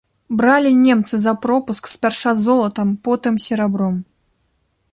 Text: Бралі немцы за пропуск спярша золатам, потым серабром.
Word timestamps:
Бралі 0.39 0.69
немцы 0.85 1.19
за 1.25 1.33
пропуск 1.43 1.89
спярша 1.93 2.33
золатам, 2.47 2.97
потым 3.09 3.33
серабром. 3.49 3.95